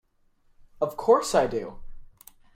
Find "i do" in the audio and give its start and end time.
1.35-1.77